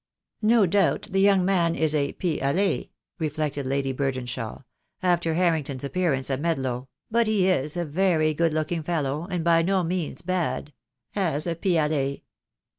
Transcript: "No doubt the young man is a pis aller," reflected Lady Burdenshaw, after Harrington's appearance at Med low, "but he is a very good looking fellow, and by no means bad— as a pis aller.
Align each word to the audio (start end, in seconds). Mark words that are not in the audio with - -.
"No 0.41 0.65
doubt 0.65 1.09
the 1.11 1.19
young 1.21 1.45
man 1.45 1.75
is 1.75 1.93
a 1.93 2.13
pis 2.13 2.41
aller," 2.41 2.85
reflected 3.19 3.67
Lady 3.67 3.93
Burdenshaw, 3.93 4.63
after 5.03 5.35
Harrington's 5.35 5.83
appearance 5.83 6.31
at 6.31 6.39
Med 6.39 6.57
low, 6.57 6.87
"but 7.11 7.27
he 7.27 7.47
is 7.47 7.77
a 7.77 7.85
very 7.85 8.33
good 8.33 8.51
looking 8.51 8.81
fellow, 8.81 9.27
and 9.29 9.43
by 9.43 9.61
no 9.61 9.83
means 9.83 10.23
bad— 10.23 10.73
as 11.35 11.45
a 11.45 11.53
pis 11.55 11.77
aller. 11.77 12.15